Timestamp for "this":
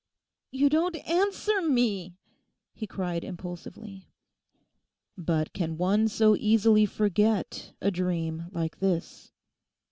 8.79-9.31